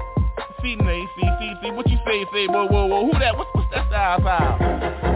[0.61, 3.11] See, nay, see, see, see, what you say, say, whoa, whoa, whoa.
[3.11, 3.37] Who that?
[3.37, 4.57] What's, what's that style, style?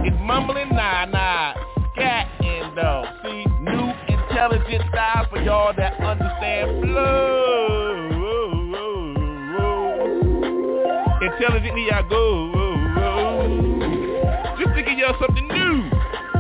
[0.06, 1.54] It's mumbling, nah, nah,
[1.94, 3.06] scat and though.
[3.24, 7.62] See, new intelligent style for y'all that understand flow.
[11.22, 12.61] Intelligently I go.
[15.02, 15.90] Y'all something new.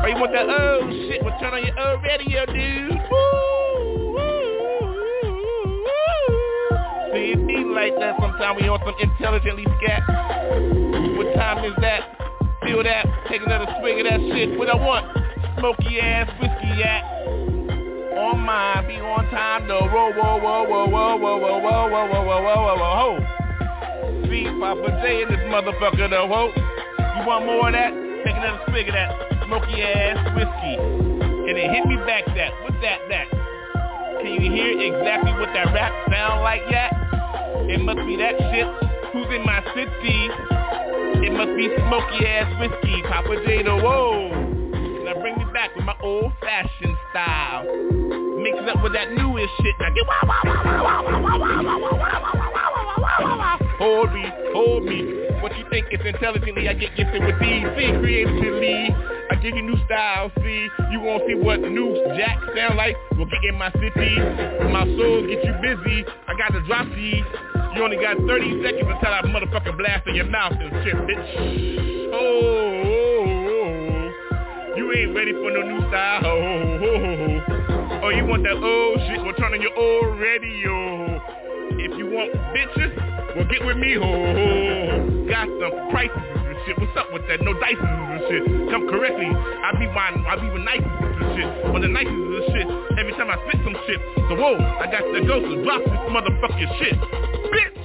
[0.03, 1.26] Or you want that old shit?
[1.26, 2.93] Well, turn on your old radio, dude.
[7.09, 10.05] See, it be like that sometimes we on some intelligently scat.
[11.18, 12.05] What time is that?
[12.62, 13.09] Feel that?
[13.34, 14.53] Take another swig of that shit.
[14.59, 15.09] What I want?
[15.57, 17.01] Smoky ass whiskey at.
[18.14, 19.89] On mine, be on time though.
[19.89, 24.30] Whoa, whoa, whoa, whoa, whoa, whoa, whoa, whoa, whoa, whoa, whoa, whoa, whoa, whoa.
[24.30, 26.53] See, Papa J in this motherfucker though, whoa.
[26.53, 28.11] You want more of that?
[28.26, 29.09] Take another swig of that
[29.45, 30.78] smoky ass whiskey.
[30.78, 32.53] And it hit me back that.
[32.63, 33.28] What's that that?
[34.22, 36.93] Can you hear exactly what that rap sound like yet?
[37.69, 38.67] It must be that shit.
[39.11, 40.30] Who's in my city?
[41.26, 44.30] It must be smoky ass whiskey, Papa J the whoa.
[45.03, 47.65] Now bring me back with my old fashioned style.
[48.38, 49.76] Mix it up with that newest shit.
[49.80, 54.13] Now get wow wow wow wow wow wow wow wow wow wow wow wow Hold
[54.13, 55.30] me, hold me.
[55.42, 57.66] What you think is intelligently, I get gifted with these.
[57.74, 58.94] Creatively,
[59.32, 60.32] I give you new style.
[60.38, 62.96] See, you won't see what new jack sound like.
[63.18, 64.22] Well, get in my city.
[64.70, 66.06] My soul get you busy.
[66.28, 66.88] I got to drop.
[67.74, 72.12] You only got 30 seconds until I motherfucking blast in your mouth and shit, bitch.
[72.14, 74.76] Oh, oh, oh.
[74.76, 76.22] you ain't ready for no new style.
[76.26, 77.42] Oh, oh, oh.
[77.50, 79.24] oh, oh you want that old shit?
[79.24, 81.22] Well, turn on your old radio.
[81.80, 85.25] If you want bitches, well, get with me, ho, ho.
[85.29, 86.77] Got some prices and shit.
[86.79, 87.41] What's up with that?
[87.41, 88.43] No dices and shit.
[88.71, 89.27] Come correctly.
[89.27, 91.47] I be buying, I be with nices and shit.
[91.71, 92.67] But the nices and shit,
[92.99, 93.99] every time I spit some shit.
[94.27, 96.97] So, whoa, I got to go to drop this motherfucking shit.
[97.51, 97.77] Bitch!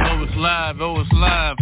[0.00, 0.80] Oh, it's live.
[0.80, 1.56] Oh, it's live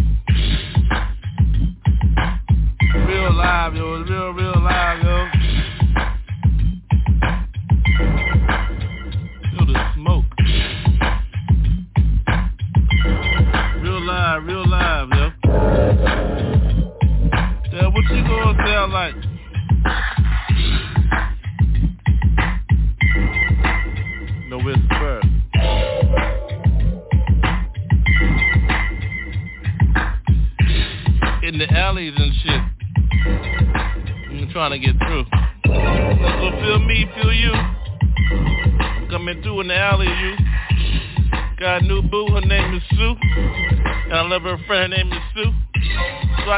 [3.66, 4.45] five, was Real, real.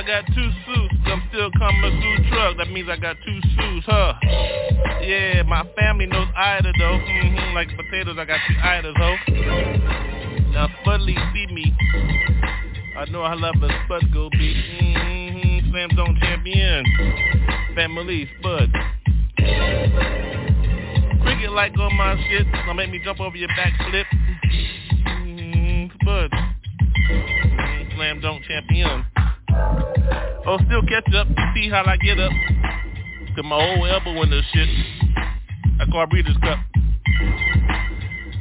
[0.09, 0.95] Got two suits.
[1.05, 2.57] I'm still coming through truck.
[2.57, 4.15] That means I got two suits, huh?
[5.03, 6.99] Yeah, my family knows Ida though.
[6.99, 9.17] Mm-hmm, like potatoes, I got two Idas, ho.
[10.53, 11.77] Now Spudley see me.
[12.97, 14.57] I know I love the Spud go beat.
[14.81, 16.85] Mm-hmm, Slam Dunk Champion.
[17.75, 18.73] Family Spud.
[21.23, 22.51] Cricket like on my shit.
[22.51, 24.07] Gonna make me jump over your back flip.
[25.07, 26.31] Mm, Spud.
[27.11, 29.05] Mm, Slam Dunk Champion.
[30.47, 31.27] Oh, still catch up.
[31.55, 32.33] See how I get up.
[33.37, 34.69] Got my old elbow in this shit.
[35.81, 36.59] I call Breeders' Cup.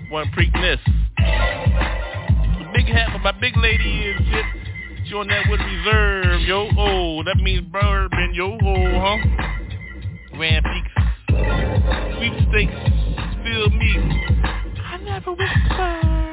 [0.10, 0.80] One Preakness.
[1.18, 4.46] The big hat for my big lady is shit.
[5.08, 6.70] She on that with reserve, yo.
[6.78, 8.58] Oh, that means bourbon, yo.
[8.62, 9.18] Oh, huh?
[10.34, 10.92] Grand Peaks.
[12.18, 12.74] Sweepstakes.
[13.44, 13.98] Feel me.
[14.84, 16.28] I never whisper.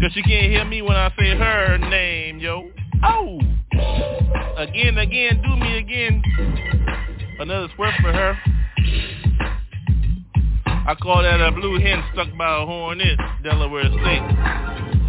[0.00, 2.70] Cause she can't hear me when I say her name, yo.
[3.02, 3.40] Oh!
[4.56, 6.22] Again, again, do me again.
[7.38, 8.36] Another swerve for her.
[10.86, 14.22] I call that a blue hen stuck by a hornet, Delaware State.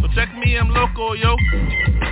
[0.00, 1.36] So check me, I'm local, yo.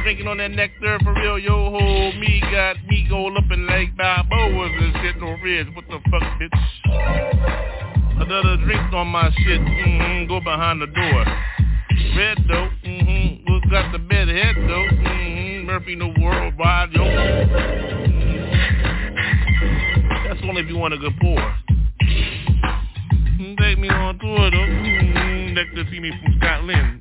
[0.03, 1.71] Drinking on that nectar for real, yo.
[1.71, 5.69] Ho, me got me go up in Lake Balboas and shit, no ridge.
[5.75, 8.21] What the fuck, bitch?
[8.21, 9.61] Another drink on my shit.
[9.61, 10.29] Mm-hmm.
[10.29, 11.25] Go behind the door.
[12.17, 13.47] Red though, Mm-hmm.
[13.47, 14.29] Who's got the bed
[15.79, 17.05] ain't no worldwide, yo.
[20.27, 21.57] That's only if you want to go poor.
[23.59, 24.57] Take me on tour, though.
[24.57, 27.01] Mm, like to see me from Scotland.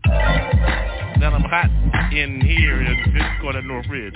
[1.20, 1.70] Now I'm hot
[2.14, 4.14] in here in this corner Northridge.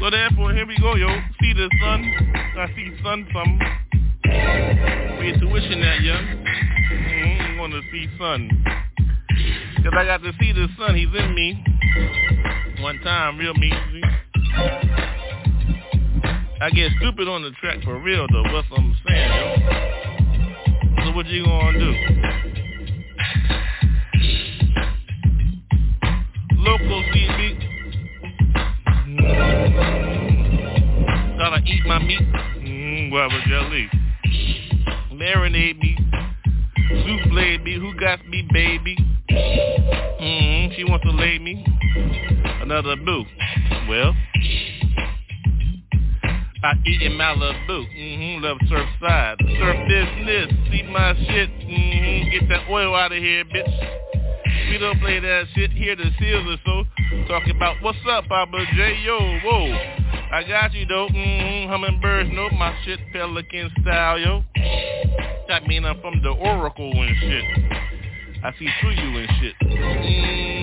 [0.00, 1.08] So therefore, here we go, yo.
[1.40, 2.04] See the sun.
[2.56, 3.58] I see sun some.
[4.24, 6.24] Where your tuition at, young?
[6.92, 7.58] Mm-hmm.
[7.58, 8.48] want to see sun.
[9.82, 10.94] Cause I got to see the sun.
[10.96, 11.64] He's in me.
[12.80, 13.72] One time, real me.
[16.60, 18.44] I get stupid on the track for real, though.
[18.52, 19.56] What's I'm saying, yo?
[21.04, 21.92] So what you gonna do?
[26.56, 27.58] Local TV.
[29.08, 32.20] Mm, gotta eat my meat.
[32.20, 33.90] Mm, guava jelly.
[35.12, 35.96] Marinate me.
[36.90, 37.74] Souffle me.
[37.74, 38.96] Who got me, baby?
[40.20, 41.64] Mm, she wants to lay me.
[42.60, 43.24] Another boo.
[43.88, 44.14] Well,
[46.62, 47.86] I eat in Malibu.
[47.96, 48.44] Mm-hmm.
[48.44, 49.36] Love surf side.
[49.40, 50.50] Surf business.
[50.70, 51.50] See my shit.
[51.50, 52.30] Mm-hmm.
[52.30, 54.08] Get that oil out of here, bitch.
[54.70, 56.84] We don't play that shit here the seals or so.
[57.28, 59.00] Talking about what's up, Papa J.
[59.04, 59.72] Yo, whoa.
[60.32, 61.08] I got you though.
[61.08, 61.70] Mm-hmm.
[61.70, 62.98] Hummingbirds know my shit.
[63.12, 64.42] Pelican style, yo.
[65.48, 67.44] That mean I'm from the Oracle and shit.
[68.44, 69.54] I see through you and shit.
[69.62, 70.57] Mm-hmm.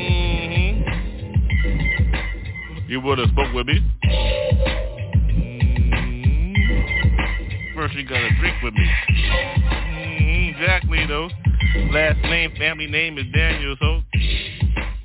[2.87, 3.79] You would have spoke with me.
[4.03, 4.65] Mm-hmm.
[7.75, 8.87] First you gotta drink with me.
[9.09, 10.61] Mm-hmm.
[10.61, 11.29] Exactly though.
[11.91, 14.01] Last name, family name is Daniel, so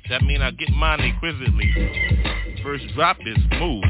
[0.09, 1.69] that mean I get mine exquisitely.
[2.63, 3.83] First drop is smooth.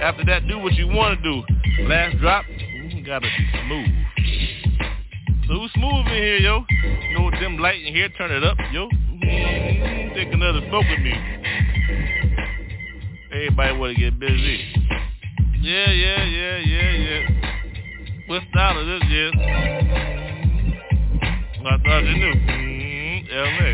[0.00, 1.42] After that, do what you want to do.
[1.88, 3.88] Last drop, you gotta be smooth.
[5.48, 6.64] So who's smooth in here, yo?
[7.18, 8.88] No dim light in here, turn it up, yo.
[8.88, 10.14] Mm-hmm.
[10.14, 11.14] Take another smoke with me.
[13.38, 14.58] Everybody wanna get busy.
[15.60, 17.22] Yeah, yeah, yeah, yeah, yeah.
[18.26, 19.30] What style is this, yeah?
[21.64, 22.34] I thought you knew.
[22.34, 23.30] Mm-hmm.
[23.30, 23.70] L.A.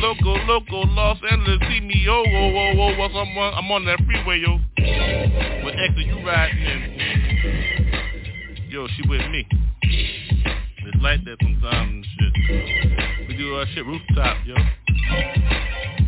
[0.00, 3.84] Local, local, Los Angeles, see me, yo, whoa, whoa, whoa, what's I'm on, I'm on
[3.84, 4.58] that freeway, yo.
[5.66, 6.80] With extra, you riding in.
[8.70, 9.46] Yo, she with me.
[9.82, 13.28] It's like that sometimes and shit.
[13.28, 14.56] We do our shit rooftop, yo.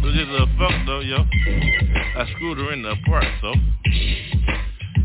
[0.04, 1.16] But just a fuck though, yo.
[1.16, 3.54] I screwed her in the park, so.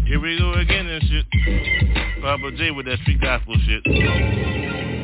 [0.06, 2.22] Here we go again and shit.
[2.22, 4.99] Papa J with that street gospel shit.